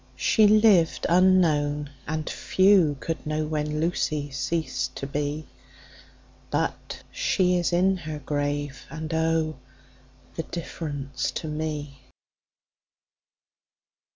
She 0.15 0.47
lived 0.47 1.05
unknown, 1.09 1.91
and 2.07 2.27
few 2.27 2.97
could 2.99 3.23
know 3.23 3.45
When 3.45 3.79
Lucy 3.79 4.31
ceased 4.31 4.95
to 4.95 5.05
be; 5.05 5.45
10 6.49 6.49
But 6.49 7.03
she 7.11 7.55
is 7.55 7.71
in 7.71 7.97
her 7.97 8.17
grave, 8.17 8.87
and, 8.89 9.13
oh, 9.13 9.57
The 10.37 10.41
difference 10.49 11.29
to 11.33 11.47
me! 11.47 11.99